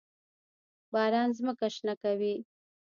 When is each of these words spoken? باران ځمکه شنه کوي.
باران 0.93 1.29
ځمکه 1.37 1.67
شنه 1.75 1.93
کوي. 2.01 2.35